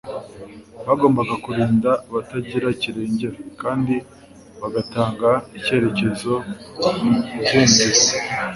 Bagombaga 0.87 1.33
kurinda 1.43 1.89
abatagira 2.09 2.67
kirengera, 2.81 3.37
kandi 3.61 3.93
bagatanga 4.61 5.29
icyitegererezo 5.57 6.33
mu 6.79 6.89
kwumvira 6.95 8.01